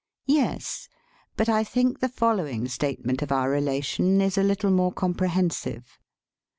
[0.25, 0.89] Yes,
[1.37, 5.99] but I think the following statement of our relation is a little more comprehensive.